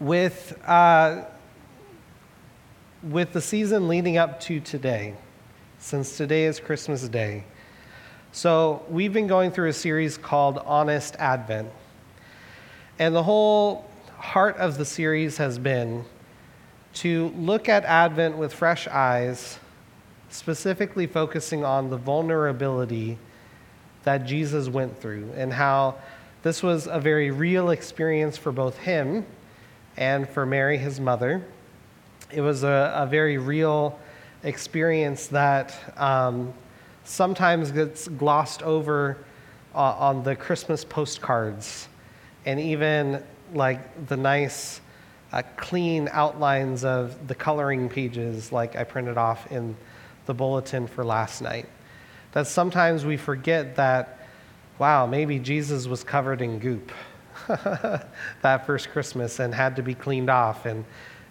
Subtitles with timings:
[0.00, 1.24] with, uh,
[3.02, 5.14] with the season leading up to today,
[5.78, 7.44] since today is Christmas Day,
[8.32, 11.70] so we've been going through a series called Honest Advent.
[12.98, 13.88] And the whole
[14.18, 16.04] heart of the series has been
[16.94, 19.58] to look at Advent with fresh eyes,
[20.28, 23.16] specifically focusing on the vulnerability
[24.04, 25.94] that Jesus went through and how
[26.42, 29.24] this was a very real experience for both him
[29.96, 31.44] and for Mary, his mother.
[32.30, 33.98] It was a, a very real
[34.42, 36.52] experience that um,
[37.04, 39.18] sometimes gets glossed over
[39.74, 41.88] uh, on the Christmas postcards
[42.44, 43.22] and even
[43.54, 44.80] like the nice,
[45.32, 49.76] uh, clean outlines of the coloring pages, like I printed off in
[50.26, 51.68] the bulletin for last night.
[52.32, 54.18] That sometimes we forget that,
[54.78, 56.92] wow, maybe Jesus was covered in goop
[58.42, 60.84] that first Christmas and had to be cleaned off and,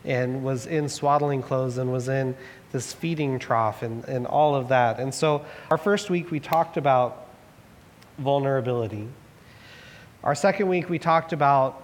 [0.04, 2.36] and was in swaddling clothes and was in
[2.72, 5.00] this feeding trough and, and all of that.
[5.00, 7.28] And so, our first week, we talked about
[8.18, 9.08] vulnerability.
[10.24, 11.82] Our second week, we talked about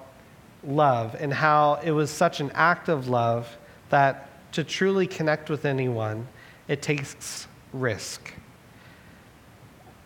[0.63, 3.57] love and how it was such an act of love
[3.89, 6.27] that to truly connect with anyone,
[6.67, 8.33] it takes risk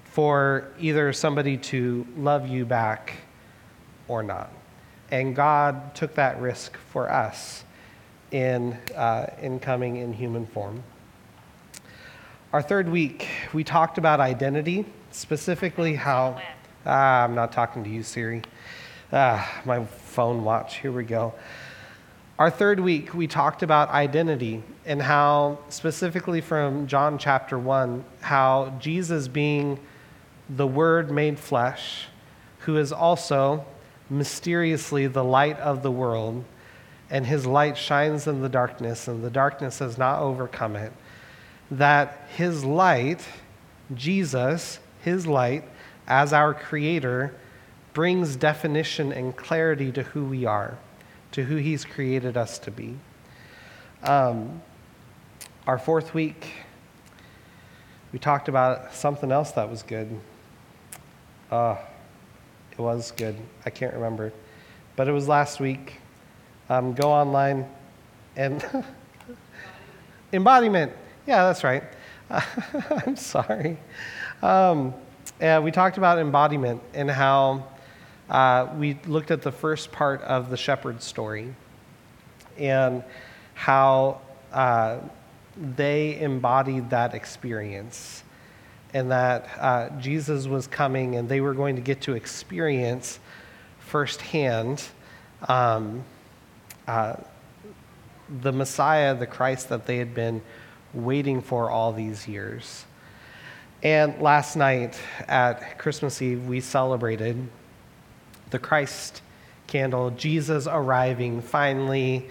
[0.06, 3.25] for either somebody to love you back
[4.08, 4.52] or not.
[5.12, 7.64] And God took that risk for us
[8.32, 10.84] in, uh, in coming in human form.
[12.54, 16.42] Our third week, we talked about identity, specifically how.
[16.86, 18.44] Ah, I'm not talking to you, Siri.
[19.12, 20.78] Ah, my phone watch.
[20.78, 21.34] Here we go.
[22.38, 28.74] Our third week, we talked about identity and how, specifically from John chapter 1, how
[28.80, 29.80] Jesus being
[30.50, 32.08] the Word made flesh,
[32.60, 33.66] who is also
[34.10, 36.44] mysteriously the light of the world,
[37.10, 40.92] and his light shines in the darkness, and the darkness has not overcome it.
[41.72, 43.26] That his light,
[43.94, 45.64] Jesus, his light,
[46.08, 47.34] as our creator,
[47.94, 50.78] brings definition and clarity to who we are,
[51.32, 52.98] to who he's created us to be.
[54.04, 54.62] Um,
[55.66, 56.52] our fourth week,
[58.12, 60.20] we talked about something else that was good.
[61.50, 61.78] Uh,
[62.78, 63.36] it was good.
[63.66, 64.34] I can't remember.
[64.96, 65.98] But it was last week.
[66.70, 67.68] Um, go online
[68.36, 68.66] and
[70.34, 70.92] embodiment.
[71.28, 71.84] Yeah, that's right.
[72.30, 73.78] I'm sorry.
[74.42, 74.94] Um,
[75.40, 77.68] yeah, we talked about embodiment and how
[78.30, 81.54] uh, we looked at the first part of the shepherd story
[82.58, 83.04] and
[83.54, 84.22] how
[84.52, 85.00] uh,
[85.58, 88.24] they embodied that experience
[88.96, 93.20] and that uh, Jesus was coming and they were going to get to experience
[93.80, 94.82] firsthand
[95.50, 96.02] um,
[96.88, 97.18] uh,
[98.42, 100.42] the Messiah, the Christ that they had been
[100.94, 102.86] waiting for all these years.
[103.84, 104.98] And last night
[105.28, 107.50] at Christmas Eve, we celebrated
[108.52, 109.22] the Christ
[109.68, 112.30] candle, Jesus arriving finally,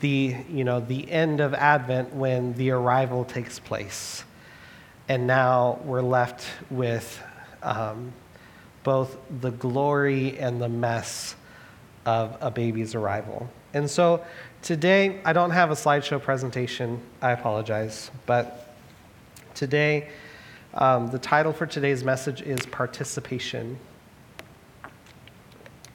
[0.00, 4.24] the, you know, the end of Advent when the arrival takes place.
[5.08, 7.22] And now we're left with
[7.62, 8.12] um,
[8.84, 11.34] both the glory and the mess
[12.04, 13.48] of a baby's arrival.
[13.72, 14.22] And so
[14.62, 17.00] today, I don't have a slideshow presentation.
[17.22, 18.10] I apologize.
[18.26, 18.74] But
[19.54, 20.08] today,
[20.74, 23.78] um, the title for today's message is Participation.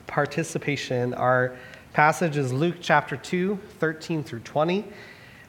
[0.08, 1.14] Participation.
[1.14, 1.56] Our
[1.94, 4.86] passage is Luke chapter 2, 13 through 20.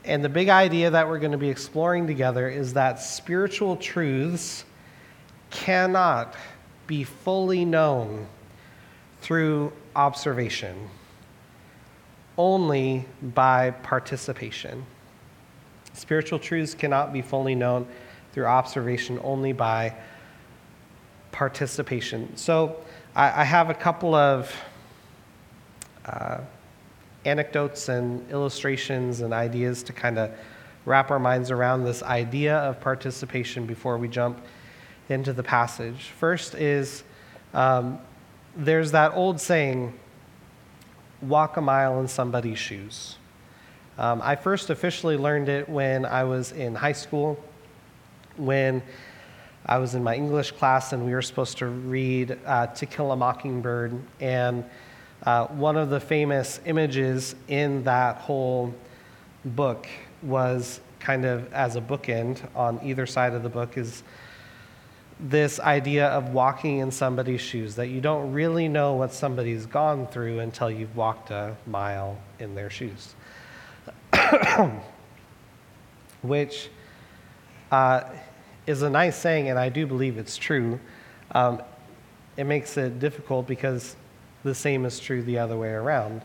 [0.04, 4.64] And the big idea that we're going to be exploring together is that spiritual truths
[5.50, 6.34] cannot
[6.86, 8.26] be fully known
[9.22, 10.90] through observation,
[12.36, 14.84] only by participation.
[15.94, 17.86] Spiritual truths cannot be fully known
[18.32, 19.94] through observation, only by
[21.32, 22.36] participation.
[22.36, 22.76] So
[23.16, 24.54] I, I have a couple of.
[26.04, 26.40] Uh,
[27.24, 30.30] anecdotes and illustrations and ideas to kind of
[30.84, 34.38] wrap our minds around this idea of participation before we jump
[35.08, 36.10] into the passage.
[36.18, 37.04] First is
[37.52, 37.98] um,
[38.56, 39.98] there's that old saying,
[41.22, 43.16] walk a mile in somebody's shoes.
[43.96, 47.42] Um, I first officially learned it when I was in high school,
[48.36, 48.82] when
[49.66, 53.12] I was in my English class and we were supposed to read uh, To Kill
[53.12, 53.98] a Mockingbird.
[54.20, 54.64] And
[55.26, 58.74] uh, one of the famous images in that whole
[59.44, 59.86] book
[60.22, 64.02] was kind of as a bookend on either side of the book is
[65.20, 70.06] this idea of walking in somebody's shoes, that you don't really know what somebody's gone
[70.06, 73.14] through until you've walked a mile in their shoes.
[76.22, 76.68] Which
[77.70, 78.02] uh,
[78.66, 80.80] is a nice saying, and I do believe it's true.
[81.32, 81.62] Um,
[82.36, 83.94] it makes it difficult because
[84.44, 86.22] the same is true the other way around.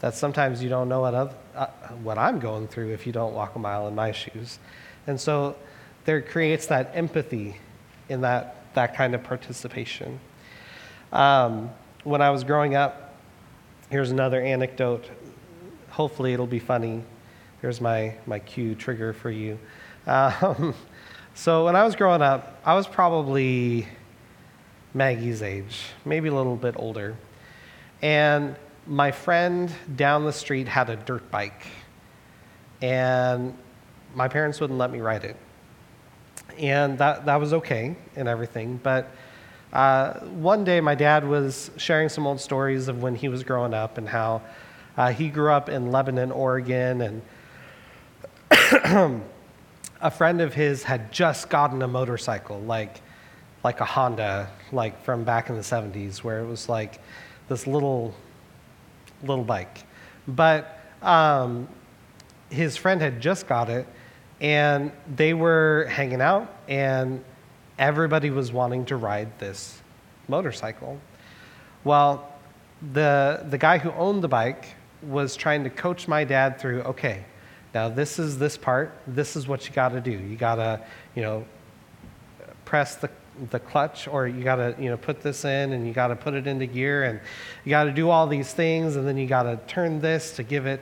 [0.00, 1.66] That sometimes you don't know what, other, uh,
[2.02, 4.58] what I'm going through if you don't walk a mile in my shoes.
[5.06, 5.56] And so
[6.04, 7.56] there creates that empathy
[8.08, 10.20] in that, that kind of participation.
[11.12, 11.70] Um,
[12.02, 13.14] when I was growing up,
[13.88, 15.08] here's another anecdote.
[15.90, 17.02] Hopefully, it'll be funny.
[17.62, 19.58] Here's my, my cue trigger for you.
[20.06, 20.74] Um,
[21.34, 23.86] so, when I was growing up, I was probably
[24.92, 27.16] Maggie's age, maybe a little bit older.
[28.04, 28.54] And
[28.86, 31.66] my friend down the street had a dirt bike.
[32.80, 33.56] And
[34.14, 35.36] my parents wouldn't let me ride it
[36.58, 38.80] and that, that was okay and everything.
[38.82, 39.10] But
[39.72, 43.74] uh, one day, my dad was sharing some old stories of when he was growing
[43.74, 44.42] up and how
[44.96, 47.22] uh, he grew up in Lebanon, Oregon, and
[50.00, 53.00] a friend of his had just gotten a motorcycle, like
[53.64, 57.00] like a Honda, like from back in the 70s, where it was like
[57.48, 58.14] this little
[59.22, 59.84] little bike.
[60.26, 61.68] But um,
[62.50, 63.86] his friend had just got it,
[64.40, 67.24] and they were hanging out, and
[67.78, 69.80] everybody was wanting to ride this
[70.28, 71.00] motorcycle.
[71.82, 72.30] Well,
[72.92, 77.24] the, the guy who owned the bike was trying to coach my dad through okay,
[77.74, 80.12] now this is this part, this is what you got to do.
[80.12, 80.80] You got to,
[81.14, 81.44] you know,
[82.64, 83.10] press the,
[83.50, 86.16] the clutch or you got to, you know, put this in and you got to
[86.16, 87.20] put it into gear and
[87.64, 90.42] you got to do all these things and then you got to turn this to
[90.42, 90.80] give it,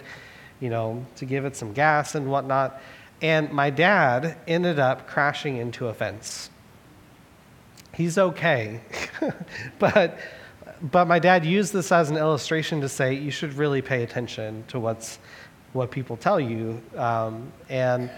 [0.60, 2.80] you know, to give it some gas and whatnot.
[3.20, 6.50] And my dad ended up crashing into a fence.
[7.94, 8.80] He's okay,
[9.78, 10.18] but,
[10.80, 14.64] but my dad used this as an illustration to say you should really pay attention
[14.68, 15.18] to what's,
[15.72, 16.82] what people tell you.
[16.96, 18.10] Um, and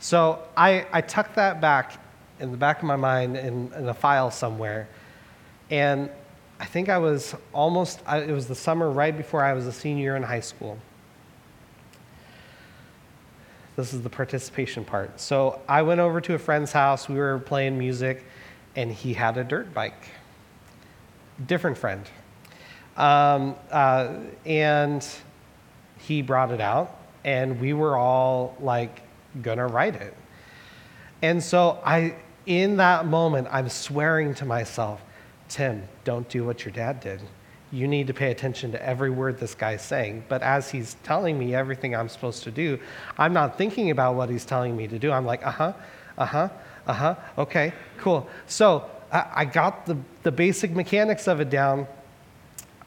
[0.00, 2.01] so I, I tucked that back
[2.42, 4.88] in the back of my mind in, in a file somewhere.
[5.70, 6.10] And
[6.60, 10.16] I think I was almost, it was the summer right before I was a senior
[10.16, 10.76] in high school.
[13.76, 15.18] This is the participation part.
[15.18, 17.08] So I went over to a friend's house.
[17.08, 18.24] We were playing music,
[18.76, 20.08] and he had a dirt bike.
[21.46, 22.04] Different friend.
[22.96, 25.06] Um, uh, and
[25.98, 29.00] he brought it out, and we were all like
[29.40, 30.14] gonna ride it.
[31.22, 32.16] And so I,
[32.46, 35.02] in that moment, I'm swearing to myself,
[35.48, 37.20] Tim, don't do what your dad did
[37.72, 40.24] you need to pay attention to every word this guy's saying.
[40.28, 42.78] But as he's telling me everything I'm supposed to do,
[43.16, 45.10] I'm not thinking about what he's telling me to do.
[45.10, 45.72] I'm like, uh huh,
[46.18, 46.48] uh huh,
[46.86, 48.28] uh huh, okay, cool.
[48.46, 51.86] So I, got the, the basic mechanics of it down.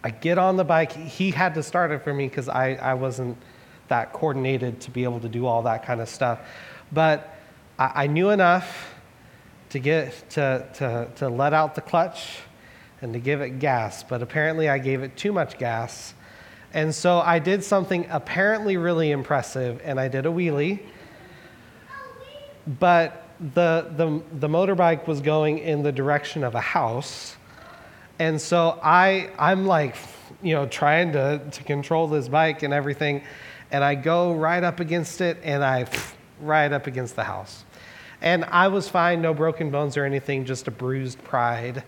[0.03, 0.91] I get on the bike.
[0.91, 3.37] He had to start it for me because I, I wasn't
[3.87, 6.39] that coordinated to be able to do all that kind of stuff.
[6.91, 7.35] But
[7.79, 8.94] I, I knew enough
[9.75, 12.37] to get to, to, to let out the clutch
[13.01, 16.13] and to give it gas, but apparently I gave it too much gas.
[16.73, 20.79] And so I did something apparently really impressive, and I did a wheelie.
[22.79, 27.35] But the, the, the motorbike was going in the direction of a house.
[28.17, 29.97] And so I, I'm like,
[30.41, 33.23] you know, trying to, to control this bike and everything.
[33.71, 35.85] And I go right up against it, and I
[36.39, 37.65] right up against the house.
[38.25, 41.83] And I was fine, no broken bones or anything, just a bruised pride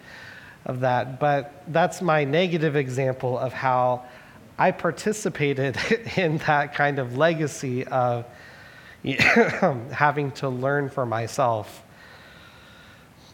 [0.66, 1.20] of that.
[1.20, 4.06] But that's my negative example of how
[4.58, 5.78] I participated
[6.16, 8.26] in that kind of legacy of
[9.04, 11.84] having to learn for myself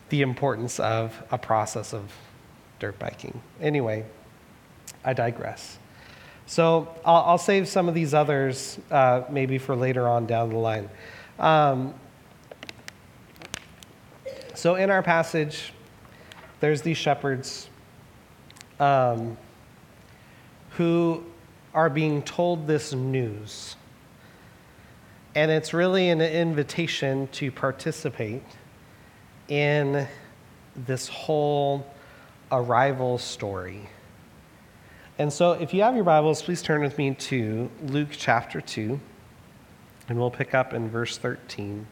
[0.08, 2.10] the importance of a process of
[2.80, 3.42] dirt biking.
[3.60, 4.06] Anyway,
[5.04, 5.78] I digress.
[6.46, 10.58] So I'll, I'll save some of these others uh, maybe for later on down the
[10.58, 10.90] line.
[11.40, 11.96] Um,
[14.64, 15.74] so in our passage,
[16.62, 17.70] there's these shepherds
[18.80, 19.36] um,
[20.78, 21.22] who
[21.74, 23.76] are being told this news.
[25.36, 28.42] And it's really an invitation to participate
[29.50, 30.08] in
[30.78, 31.86] this whole
[32.50, 33.82] arrival story.
[35.20, 38.98] And so, if you have your Bibles, please turn with me to Luke chapter 2,
[40.08, 41.86] and we'll pick up in verse 13.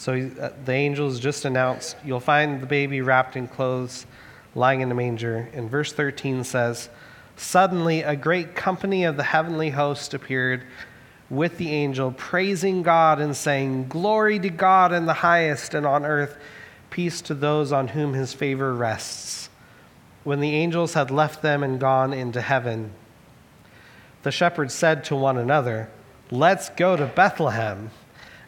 [0.00, 4.06] So uh, the angels just announced, You'll find the baby wrapped in clothes,
[4.54, 5.50] lying in a manger.
[5.52, 6.88] And verse 13 says,
[7.36, 10.64] Suddenly a great company of the heavenly host appeared
[11.28, 16.06] with the angel, praising God and saying, Glory to God in the highest, and on
[16.06, 16.38] earth,
[16.88, 19.50] peace to those on whom his favor rests.
[20.24, 22.92] When the angels had left them and gone into heaven,
[24.22, 25.90] the shepherds said to one another,
[26.30, 27.90] Let's go to Bethlehem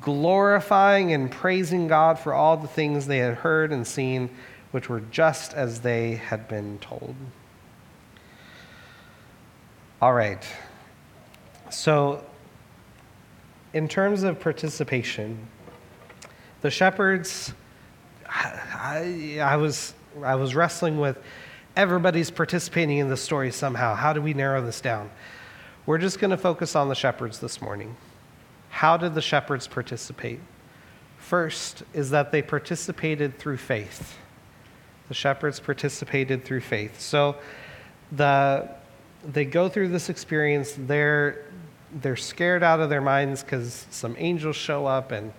[0.00, 4.30] glorifying and praising God for all the things they had heard and seen,
[4.70, 7.14] which were just as they had been told.
[10.00, 10.44] All right.
[11.70, 12.24] So,
[13.72, 15.46] in terms of participation,
[16.60, 17.52] the shepherds,
[18.28, 21.18] I, I, was, I was wrestling with
[21.76, 23.94] everybody's participating in the story somehow.
[23.94, 25.10] How do we narrow this down?
[25.86, 27.96] We're just going to focus on the shepherds this morning.
[28.72, 30.40] How did the shepherds participate?
[31.18, 34.18] First is that they participated through faith.
[35.06, 37.00] The shepherds participated through faith.
[37.00, 37.36] So
[38.10, 38.68] the,
[39.24, 40.74] they go through this experience.
[40.76, 41.44] They're
[42.00, 45.32] they're scared out of their minds because some angels show up and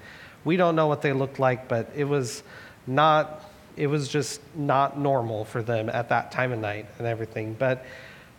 [0.45, 2.43] we don't know what they looked like, but it was
[2.85, 7.55] not, it was just not normal for them at that time of night and everything.
[7.57, 7.85] But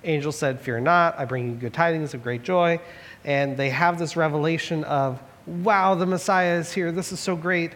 [0.04, 2.80] angel said, Fear not, I bring you good tidings of great joy.
[3.24, 6.92] And they have this revelation of, wow, the Messiah is here.
[6.92, 7.72] This is so great.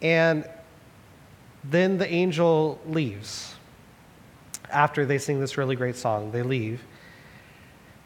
[0.00, 0.48] And
[1.64, 3.54] then the angel leaves.
[4.70, 6.82] After they sing this really great song, they leave.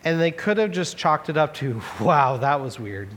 [0.04, 3.08] And they could have just chalked it up to, wow, that was weird.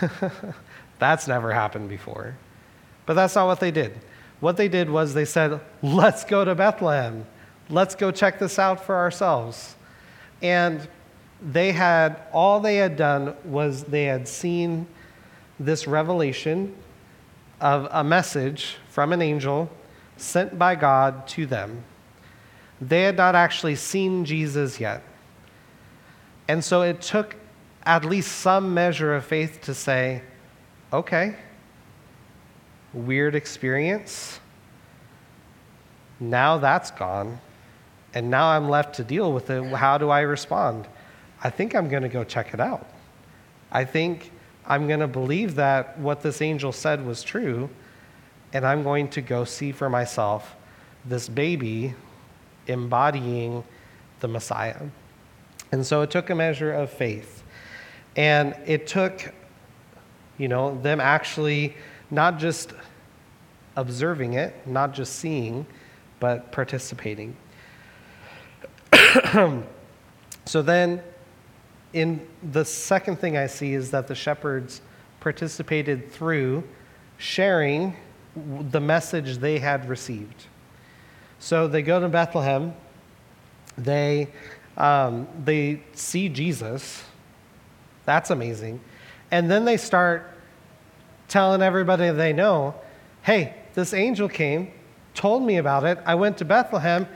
[0.98, 2.36] that's never happened before.
[3.06, 3.98] But that's not what they did.
[4.40, 7.26] What they did was they said, let's go to Bethlehem.
[7.72, 9.76] Let's go check this out for ourselves.
[10.42, 10.86] And
[11.40, 14.86] they had, all they had done was they had seen
[15.58, 16.76] this revelation
[17.62, 19.70] of a message from an angel
[20.18, 21.82] sent by God to them.
[22.78, 25.02] They had not actually seen Jesus yet.
[26.48, 27.36] And so it took
[27.86, 30.20] at least some measure of faith to say,
[30.92, 31.36] okay,
[32.92, 34.40] weird experience.
[36.20, 37.40] Now that's gone.
[38.14, 39.64] And now I'm left to deal with it.
[39.74, 40.86] How do I respond?
[41.42, 42.86] I think I'm going to go check it out.
[43.70, 44.30] I think
[44.66, 47.70] I'm going to believe that what this angel said was true,
[48.52, 50.54] and I'm going to go see for myself
[51.04, 51.94] this baby
[52.66, 53.64] embodying
[54.20, 54.82] the Messiah.
[55.72, 57.42] And so it took a measure of faith.
[58.14, 59.32] And it took,
[60.36, 61.74] you know, them actually
[62.10, 62.74] not just
[63.74, 65.66] observing it, not just seeing,
[66.20, 67.34] but participating.
[70.46, 71.02] so then,
[71.92, 74.80] in the second thing I see is that the shepherds
[75.20, 76.64] participated through
[77.18, 77.96] sharing
[78.34, 80.46] the message they had received.
[81.38, 82.74] So they go to Bethlehem,
[83.76, 84.28] they
[84.76, 87.04] um, they see Jesus.
[88.04, 88.80] That's amazing.
[89.30, 90.30] And then they start
[91.28, 92.74] telling everybody they know
[93.22, 94.72] hey, this angel came,
[95.14, 95.98] told me about it.
[96.04, 97.06] I went to Bethlehem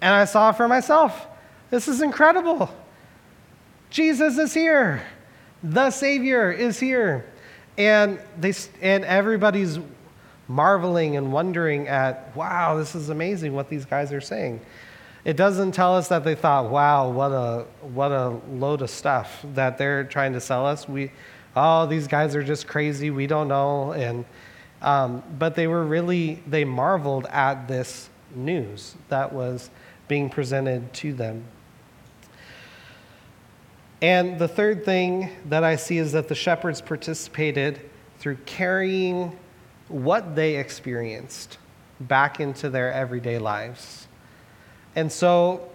[0.00, 1.26] and I saw for myself.
[1.70, 2.70] This is incredible.
[3.90, 5.06] Jesus is here.
[5.62, 7.24] The Savior is here.
[7.78, 9.78] And, they, and everybody's
[10.48, 14.60] marveling and wondering at, wow, this is amazing what these guys are saying.
[15.24, 19.44] It doesn't tell us that they thought, wow, what a, what a load of stuff
[19.54, 20.88] that they're trying to sell us.
[20.88, 21.10] We,
[21.56, 23.10] oh, these guys are just crazy.
[23.10, 23.92] We don't know.
[23.92, 24.24] And,
[24.82, 29.70] um, but they were really, they marveled at this news that was
[30.08, 31.44] being presented to them.
[34.02, 37.80] And the third thing that I see is that the shepherds participated
[38.18, 39.38] through carrying
[39.88, 41.58] what they experienced
[42.00, 44.06] back into their everyday lives.
[44.94, 45.70] And so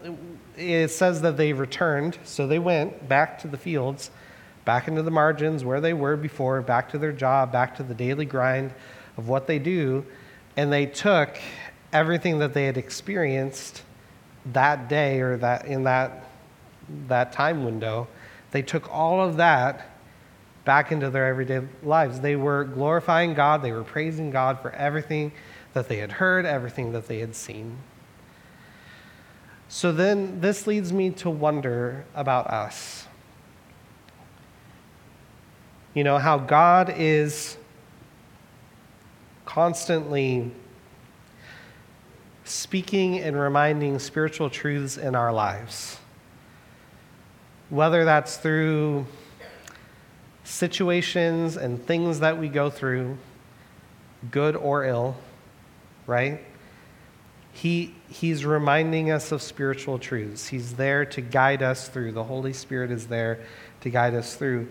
[0.57, 2.17] it says that they returned.
[2.23, 4.11] So they went back to the fields,
[4.65, 7.93] back into the margins where they were before, back to their job, back to the
[7.93, 8.73] daily grind
[9.17, 10.05] of what they do.
[10.57, 11.39] And they took
[11.93, 13.83] everything that they had experienced
[14.48, 16.29] that day or that in that,
[17.07, 18.07] that time window.
[18.51, 19.91] They took all of that
[20.65, 22.19] back into their everyday lives.
[22.19, 25.31] They were glorifying God, they were praising God for everything
[25.74, 27.77] that they had heard, everything that they had seen.
[29.69, 33.07] So then this leads me to wonder about us.
[35.93, 37.57] You know, how God is
[39.45, 40.51] constantly
[42.51, 45.98] speaking and reminding spiritual truths in our lives.
[47.70, 49.05] Whether that's through
[50.43, 53.17] situations and things that we go through,
[54.29, 55.15] good or ill,
[56.05, 56.41] right?
[57.53, 60.48] He, he's reminding us of spiritual truths.
[60.50, 62.12] He's there to guide us through.
[62.12, 63.39] The Holy Spirit is there
[63.79, 64.67] to guide us through.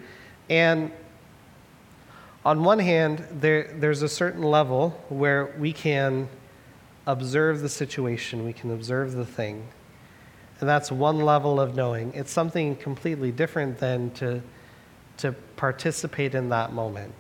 [0.51, 0.93] And
[2.45, 6.29] on one hand, there, there's a certain level where we can
[7.07, 9.67] observe the situation, we can observe the thing.
[10.61, 12.13] And that's one level of knowing.
[12.15, 14.43] It's something completely different than to,
[15.19, 17.15] to participate in that moment.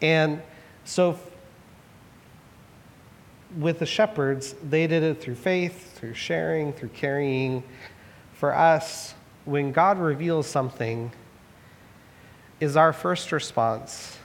[0.00, 0.40] And
[0.84, 1.18] so
[3.58, 7.64] with the shepherds, they did it through faith, through sharing, through carrying.
[8.34, 11.10] For us, when God reveals something,
[12.60, 14.18] is our first response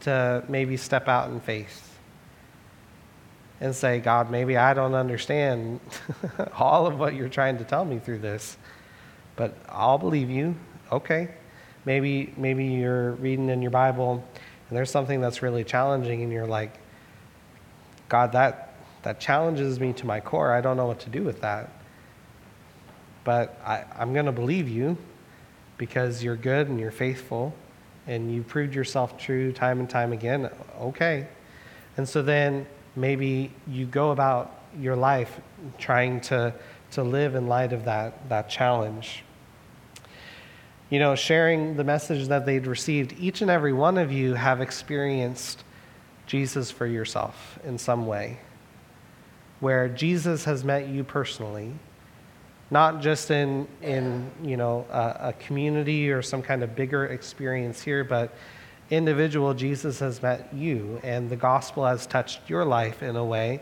[0.00, 1.89] to maybe step out in faith
[3.60, 5.80] and say, God, maybe I don't understand
[6.58, 8.56] all of what you're trying to tell me through this,
[9.36, 10.56] but I'll believe you.
[10.90, 11.28] Okay.
[11.84, 14.24] Maybe, maybe you're reading in your Bible
[14.68, 16.78] and there's something that's really challenging and you're like,
[18.08, 20.52] God, that, that challenges me to my core.
[20.52, 21.70] I don't know what to do with that.
[23.24, 24.96] But I, I'm going to believe you
[25.76, 27.54] because you're good and you're faithful
[28.06, 30.50] and you proved yourself true time and time again.
[30.80, 31.28] Okay.
[31.96, 35.40] And so then maybe you go about your life
[35.78, 36.54] trying to,
[36.92, 39.24] to live in light of that, that challenge.
[40.90, 44.60] You know, sharing the message that they'd received, each and every one of you have
[44.60, 45.62] experienced
[46.26, 48.38] Jesus for yourself in some way,
[49.60, 51.72] where Jesus has met you personally,
[52.70, 57.82] not just in, in you know, a, a community or some kind of bigger experience
[57.82, 58.34] here, but
[58.90, 63.60] individual, Jesus has met you, and the gospel has touched your life in a way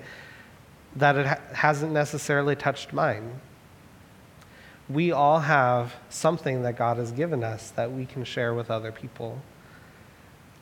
[0.97, 3.41] that it ha- hasn't necessarily touched mine.
[4.89, 8.91] We all have something that God has given us that we can share with other
[8.91, 9.41] people.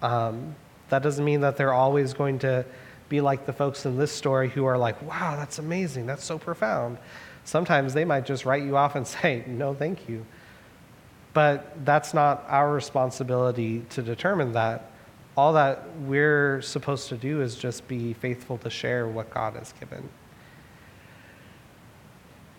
[0.02, 0.56] Um,
[0.88, 2.64] that doesn't mean that they're always going to
[3.08, 6.38] be like the folks in this story who are like, wow, that's amazing, that's so
[6.38, 6.98] profound.
[7.44, 10.26] Sometimes they might just write you off and say, no, thank you.
[11.36, 14.90] But that's not our responsibility to determine that.
[15.36, 19.74] All that we're supposed to do is just be faithful to share what God has
[19.78, 20.08] given.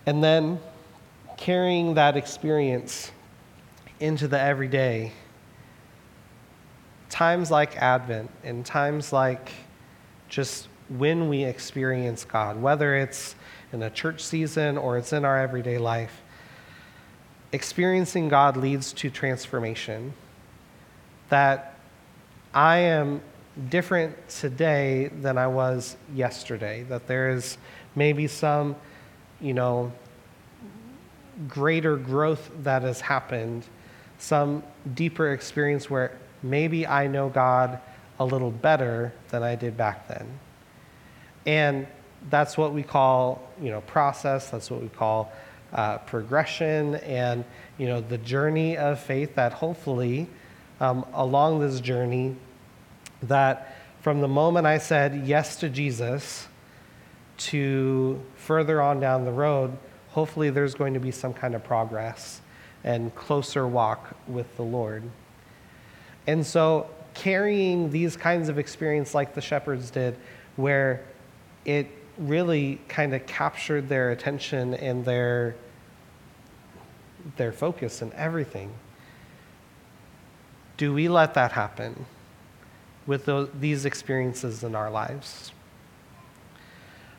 [0.05, 0.59] And then
[1.37, 3.11] carrying that experience
[3.99, 5.11] into the everyday
[7.09, 9.53] times like Advent and times like
[10.29, 13.33] just when we experience God, whether it's
[13.73, 16.21] in a church season or it's in our everyday life,
[17.51, 20.13] experiencing God leads to transformation.
[21.29, 21.77] That
[22.53, 23.21] I am
[23.69, 27.57] different today than I was yesterday, that there is
[27.95, 28.75] maybe some,
[29.41, 29.91] you know,
[31.47, 33.65] greater growth that has happened,
[34.17, 34.63] some
[34.95, 37.79] deeper experience where maybe I know God
[38.19, 40.27] a little better than I did back then.
[41.45, 41.87] And
[42.29, 44.49] that's what we call, you know, process.
[44.49, 45.31] That's what we call
[45.73, 47.43] uh, progression and,
[47.77, 50.27] you know, the journey of faith that hopefully
[50.79, 52.35] um, along this journey
[53.23, 56.47] that from the moment I said yes to Jesus
[57.37, 59.77] to further on down the road,
[60.09, 62.41] hopefully there's going to be some kind of progress
[62.83, 65.03] and closer walk with the Lord.
[66.25, 70.15] And so, carrying these kinds of experience like the shepherds did,
[70.55, 71.03] where
[71.65, 75.55] it really kind of captured their attention and their,
[77.37, 78.71] their focus and everything.
[80.77, 82.05] Do we let that happen
[83.05, 85.51] with those, these experiences in our lives?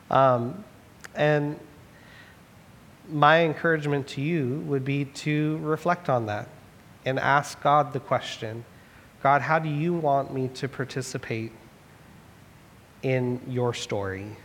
[0.09, 0.63] Um,
[1.15, 1.59] and
[3.09, 6.47] my encouragement to you would be to reflect on that
[7.05, 8.65] and ask God the question
[9.21, 11.51] God, how do you want me to participate
[13.03, 14.37] in your story?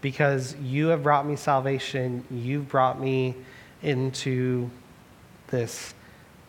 [0.00, 3.34] Because you have brought me salvation, you've brought me
[3.82, 4.70] into
[5.48, 5.94] this,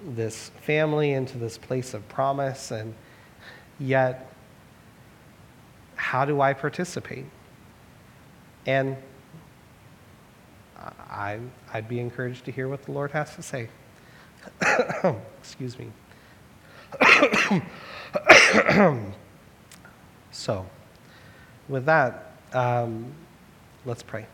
[0.06, 2.94] this family, into this place of promise, and
[3.80, 4.32] yet,
[5.96, 7.26] how do I participate?
[8.66, 8.98] And
[11.10, 11.40] I,
[11.74, 13.70] I'd be encouraged to hear what the Lord has to say.
[15.40, 15.92] Excuse me.
[20.32, 20.66] so,
[21.70, 23.14] with that, um,
[23.86, 24.26] let's pray.